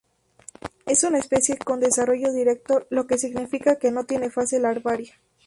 [0.87, 5.13] Es una especie con desarrollo directo, lo que significa que no tiene fase larvaria.